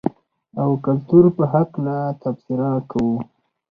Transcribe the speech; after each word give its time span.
او 0.61 0.69
کلتور 0.85 1.25
په 1.37 1.43
حقله 1.51 1.97
تبصره 2.21 2.69
کوو. 2.89 3.15